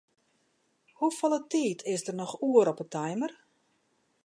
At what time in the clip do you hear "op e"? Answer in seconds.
2.71-2.87